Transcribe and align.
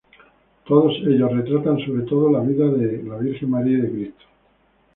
Todos 0.65 0.93
ellos 1.05 1.31
retratan 1.31 1.77
sobre 1.85 2.01
todo, 2.07 2.31
la 2.31 2.39
vida 2.39 2.65
de 2.69 3.03
la 3.03 3.17
Virgen 3.17 3.51
María 3.51 3.77
y 3.77 3.81
de 3.81 3.91
Cristo. 3.91 4.25